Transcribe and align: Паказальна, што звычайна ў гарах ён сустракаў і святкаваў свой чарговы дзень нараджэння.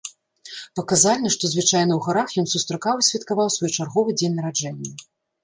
Паказальна, 0.77 1.31
што 1.35 1.43
звычайна 1.51 1.93
ў 1.97 1.99
гарах 2.07 2.33
ён 2.43 2.49
сустракаў 2.55 2.95
і 3.05 3.07
святкаваў 3.09 3.53
свой 3.59 3.71
чарговы 3.79 4.19
дзень 4.19 4.35
нараджэння. 4.41 4.91